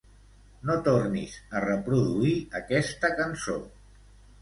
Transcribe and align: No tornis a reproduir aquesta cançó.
No 0.69 0.77
tornis 0.87 1.35
a 1.59 1.63
reproduir 1.67 2.35
aquesta 2.63 3.15
cançó. 3.25 3.63